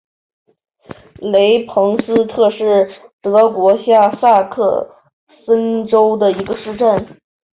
[1.19, 2.89] 雷彭斯特是
[3.21, 4.95] 德国下萨克
[5.45, 7.21] 森州的一个市镇。